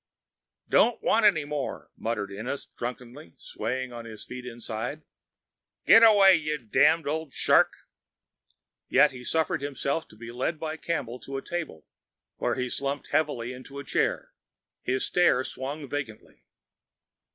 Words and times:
"Don't 0.67 1.03
want 1.03 1.27
any 1.27 1.45
more," 1.45 1.91
muttered 1.95 2.31
Ennis 2.31 2.65
drunkenly, 2.75 3.33
swaying 3.37 3.93
on 3.93 4.05
his 4.05 4.25
feet 4.25 4.47
inside. 4.47 5.03
"Get 5.85 6.01
away, 6.01 6.37
you 6.37 6.57
damned 6.57 7.05
old 7.05 7.33
shark." 7.33 7.71
Yet 8.89 9.11
he 9.11 9.23
suffered 9.23 9.61
himself 9.61 10.07
to 10.07 10.15
be 10.15 10.31
led 10.31 10.59
by 10.59 10.75
Campbell 10.77 11.19
to 11.19 11.37
a 11.37 11.43
table, 11.43 11.85
where 12.37 12.55
he 12.55 12.67
slumped 12.67 13.11
heavily 13.11 13.53
into 13.53 13.77
a 13.77 13.83
chair. 13.83 14.33
His 14.81 15.05
stare 15.05 15.43
swung 15.43 15.87
vacantly. 15.87 16.45